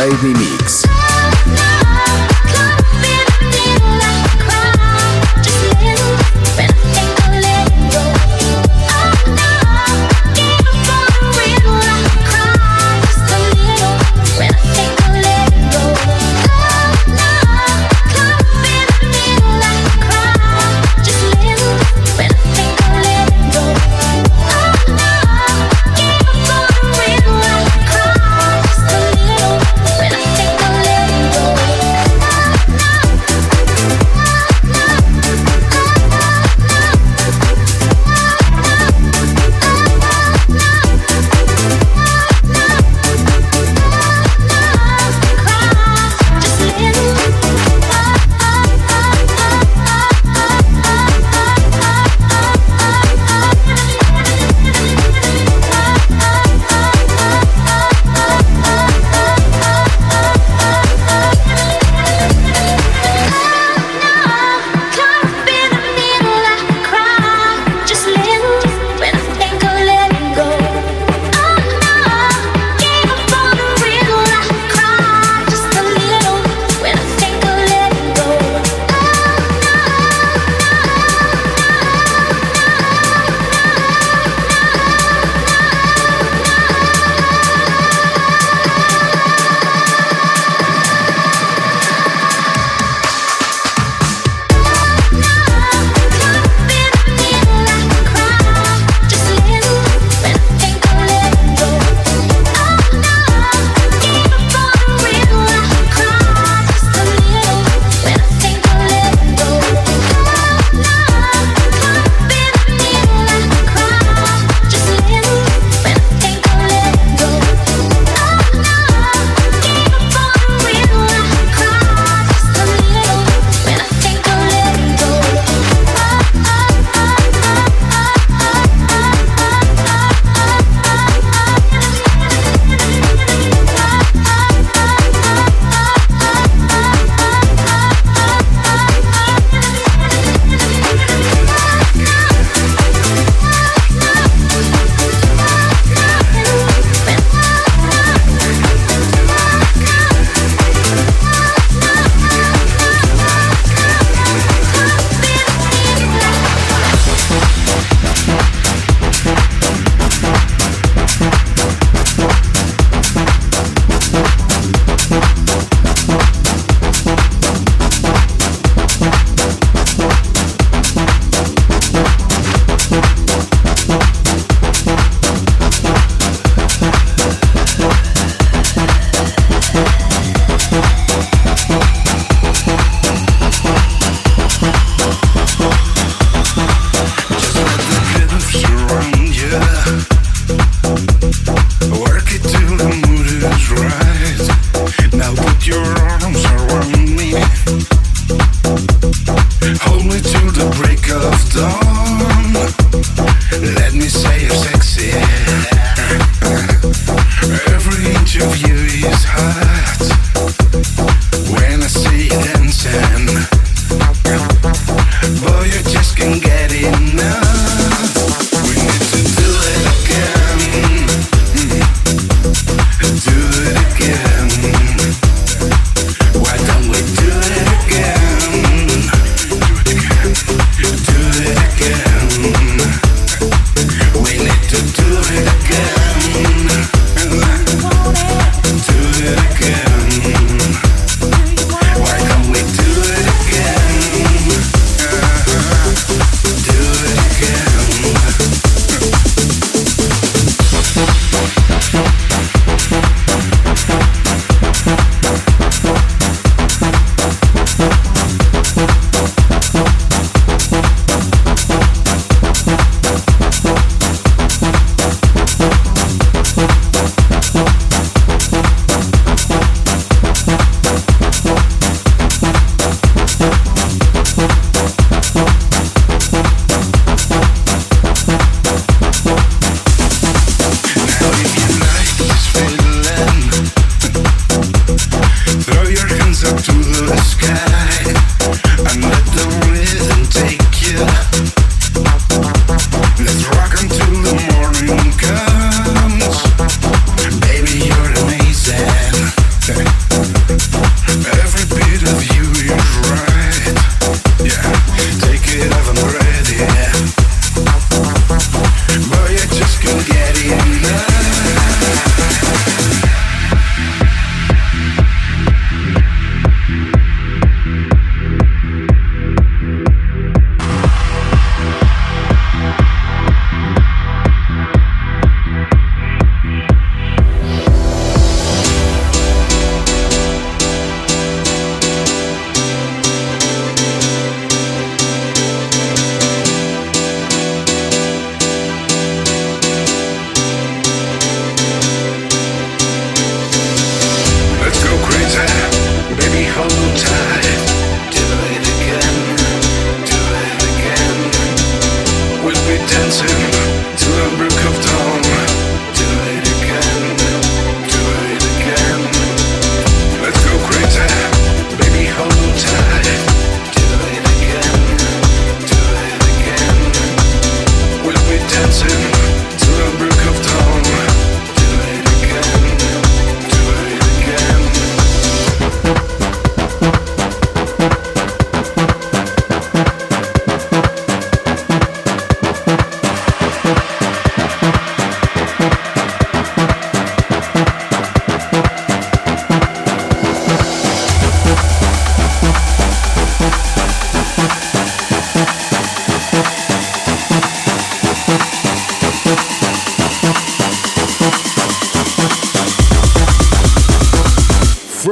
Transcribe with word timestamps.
Crazy 0.00 0.32
Me. 0.32 0.49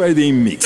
Inside 0.09 0.23
in 0.23 0.43
Mix. 0.43 0.58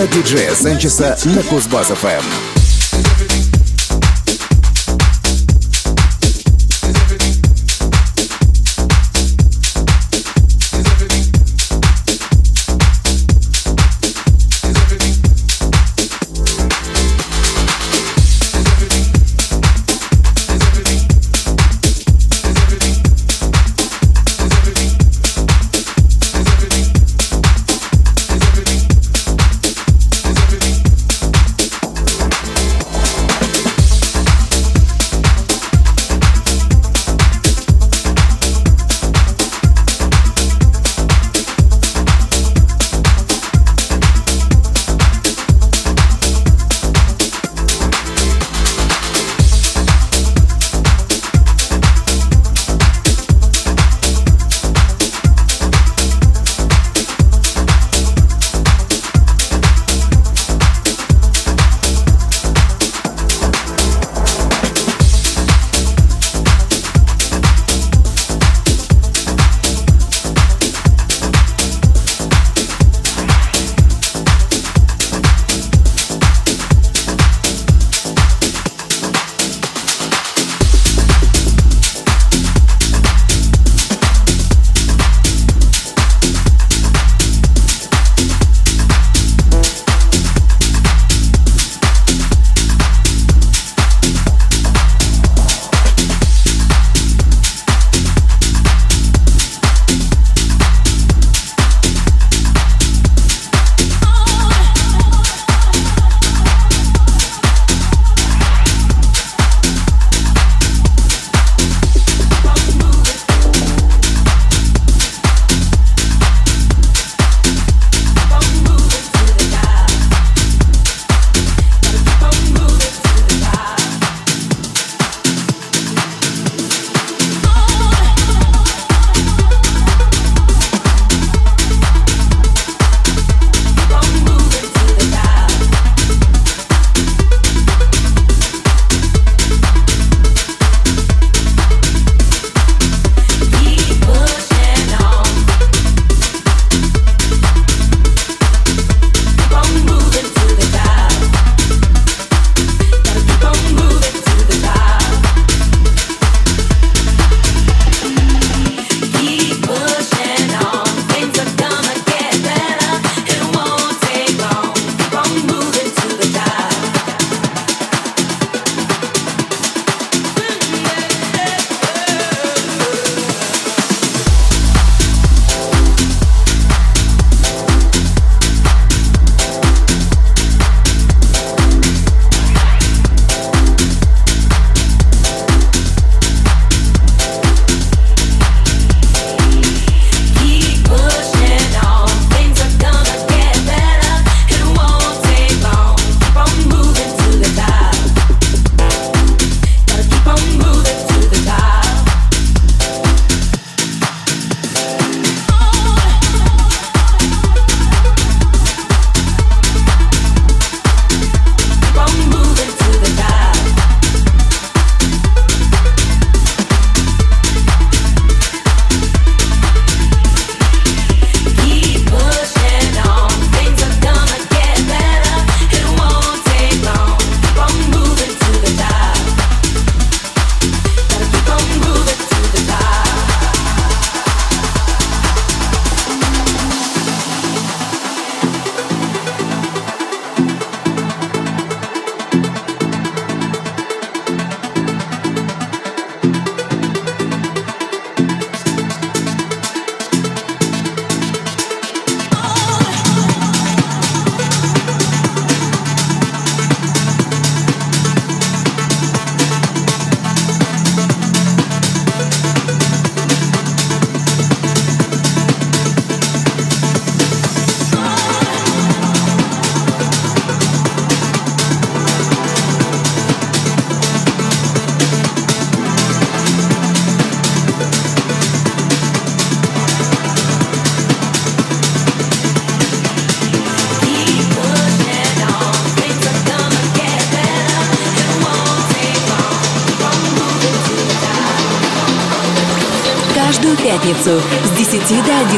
От 0.00 0.10
диджея 0.10 0.54
Санчеса 0.54 1.16
на 1.24 1.40
Кузбасс-ФМ. 1.40 2.49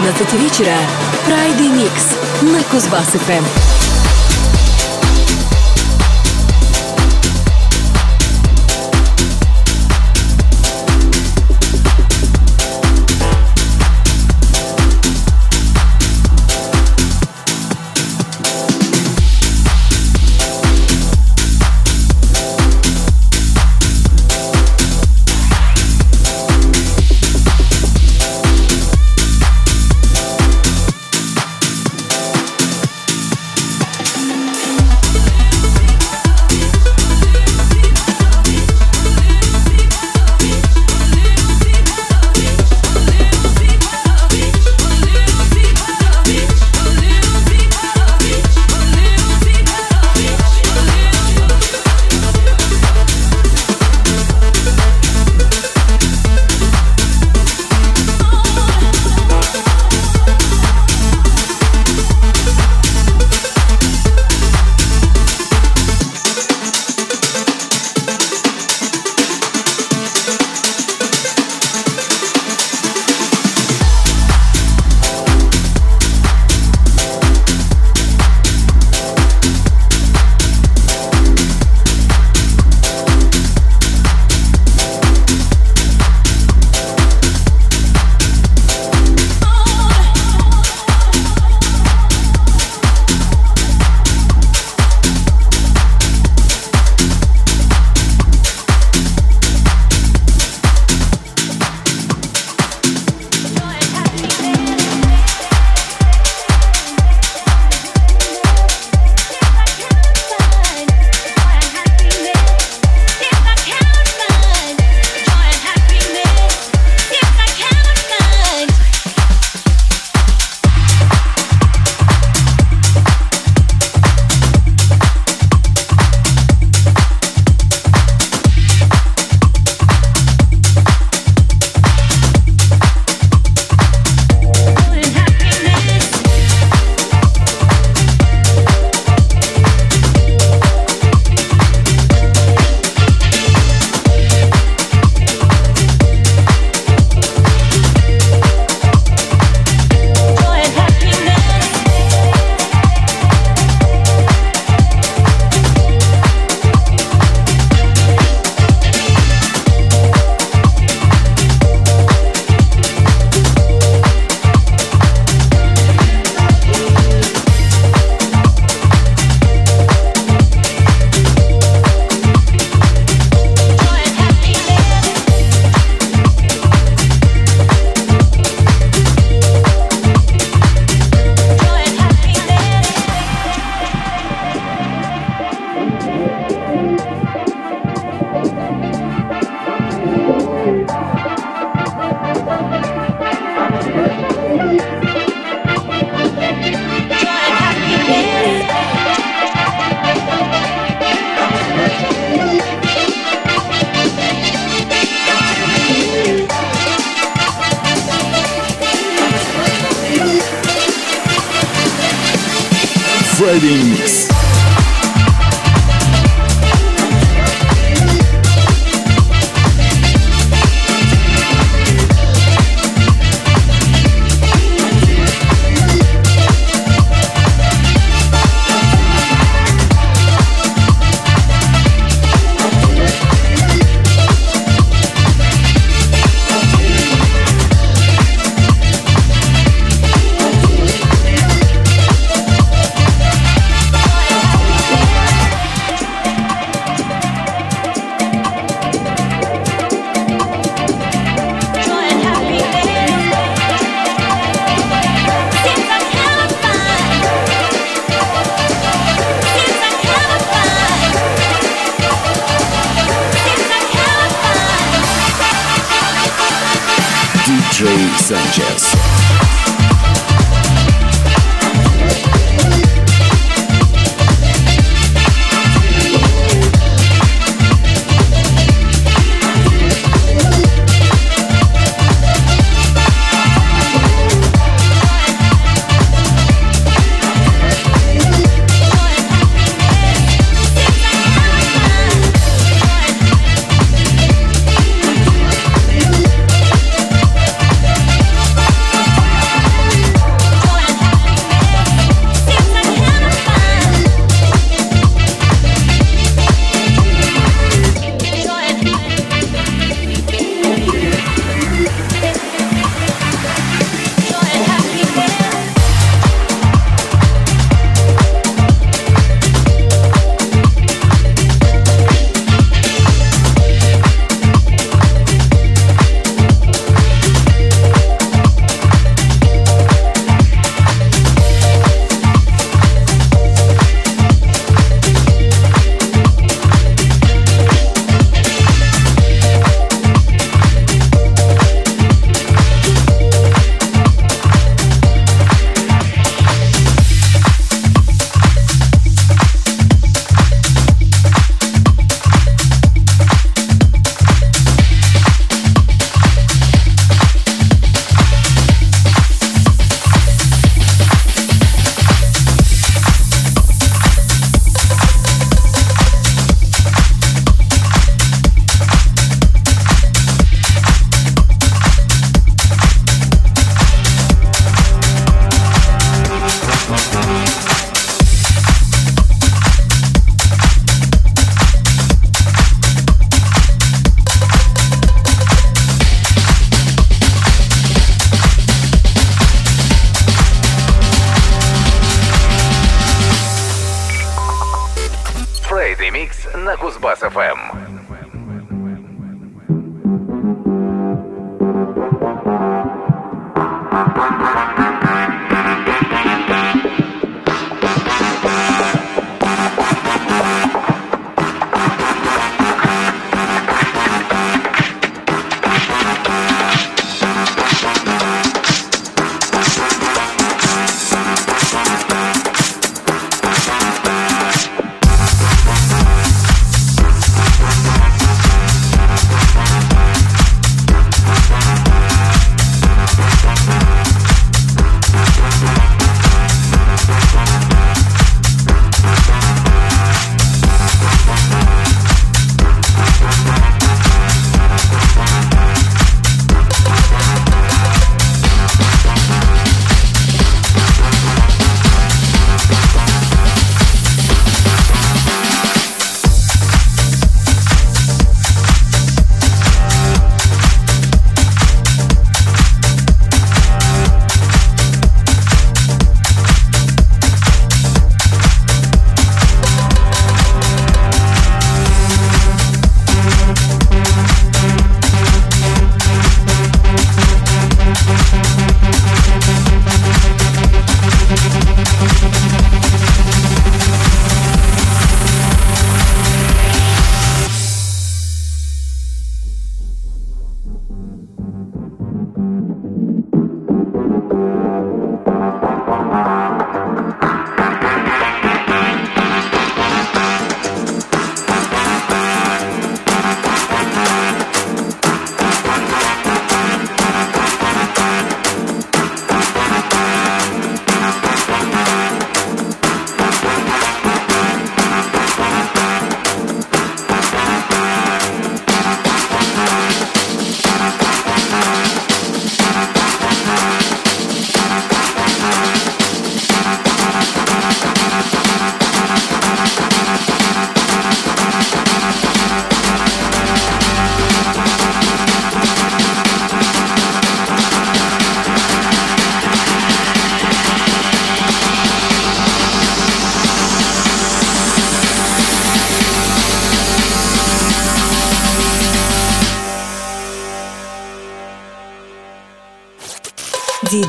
11 0.02 0.32
вечера 0.32 0.76
Friday 1.28 1.70
Mix 1.70 2.16
на 2.42 2.58
Кузбасс-ФМ. 2.62 3.81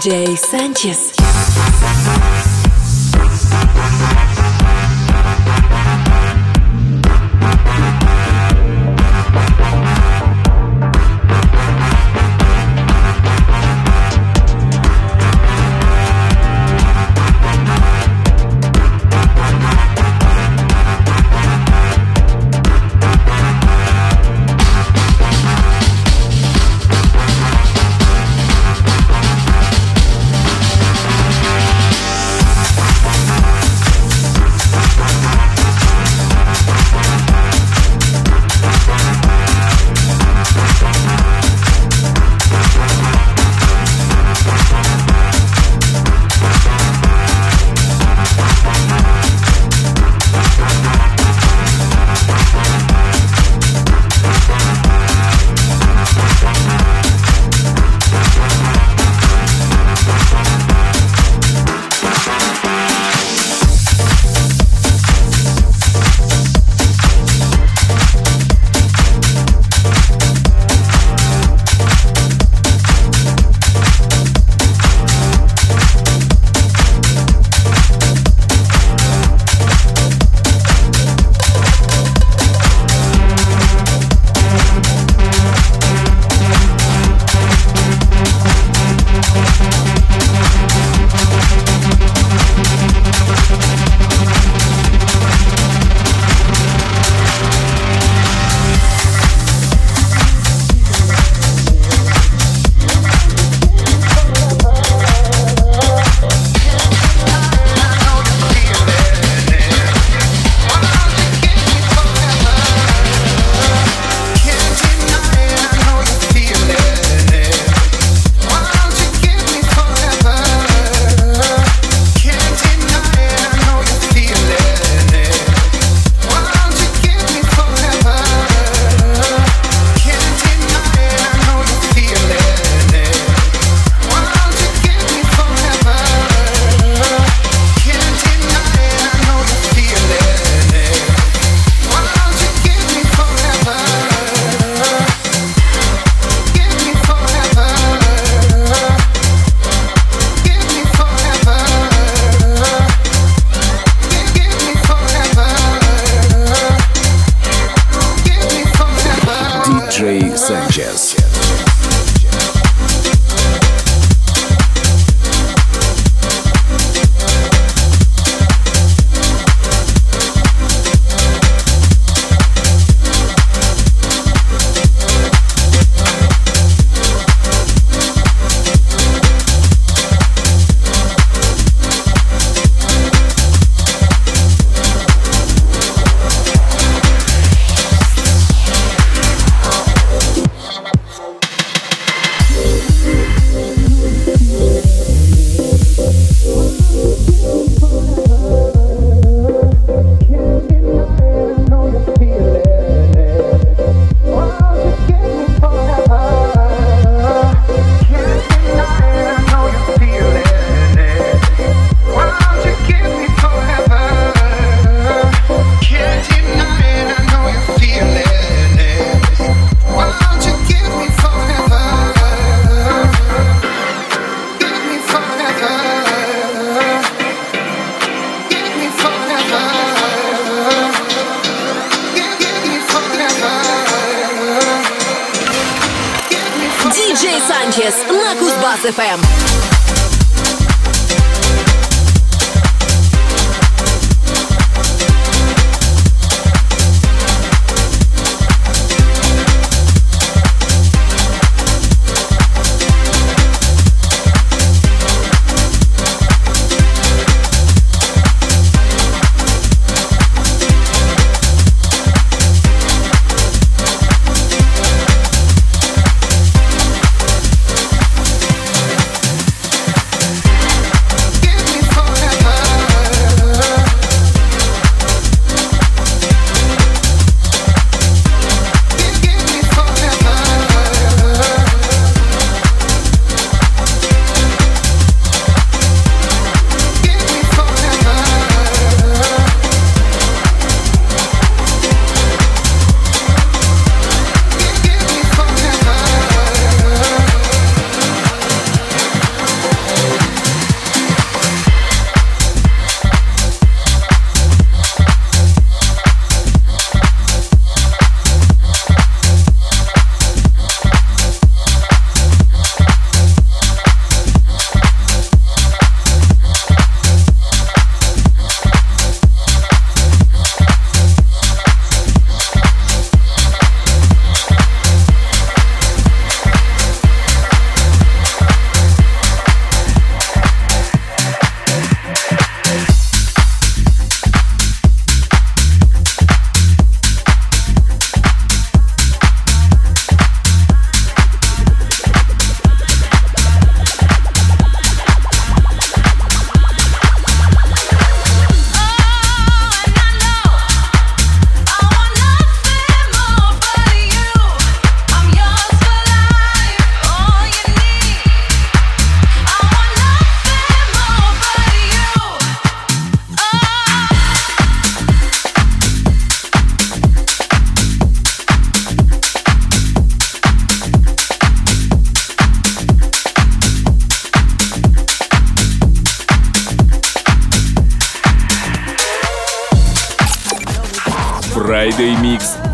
DJ 0.03 0.35
Sanchez. 0.35 1.12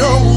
no 0.00 0.29